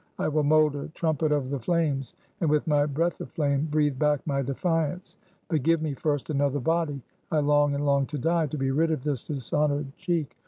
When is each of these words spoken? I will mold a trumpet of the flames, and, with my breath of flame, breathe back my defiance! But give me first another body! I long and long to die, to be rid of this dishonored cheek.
I 0.17 0.29
will 0.29 0.41
mold 0.41 0.75
a 0.75 0.87
trumpet 0.87 1.31
of 1.31 1.51
the 1.51 1.59
flames, 1.59 2.15
and, 2.39 2.49
with 2.49 2.65
my 2.65 2.87
breath 2.87 3.21
of 3.21 3.29
flame, 3.29 3.67
breathe 3.69 3.99
back 3.99 4.25
my 4.25 4.41
defiance! 4.41 5.15
But 5.47 5.61
give 5.61 5.79
me 5.79 5.93
first 5.93 6.31
another 6.31 6.59
body! 6.59 7.03
I 7.31 7.37
long 7.37 7.75
and 7.75 7.85
long 7.85 8.07
to 8.07 8.17
die, 8.17 8.47
to 8.47 8.57
be 8.57 8.71
rid 8.71 8.89
of 8.89 9.03
this 9.03 9.27
dishonored 9.27 9.95
cheek. 9.97 10.35